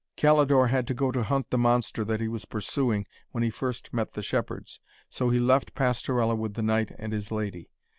Calidore 0.17 0.69
had 0.69 0.87
to 0.87 0.95
go 0.95 1.11
to 1.11 1.21
hunt 1.21 1.51
the 1.51 1.59
monster 1.59 2.03
that 2.03 2.19
he 2.19 2.27
was 2.27 2.45
pursuing 2.45 3.05
when 3.29 3.43
he 3.43 3.51
first 3.51 3.93
met 3.93 4.13
the 4.13 4.23
shepherds, 4.23 4.79
so 5.09 5.29
he 5.29 5.39
left 5.39 5.75
Pastorella 5.75 6.33
with 6.35 6.55
the 6.55 6.63
knight 6.63 6.89
and 6.97 7.13
his 7.13 7.31
lady. 7.31 7.69